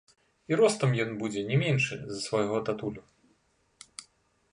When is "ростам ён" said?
0.59-1.11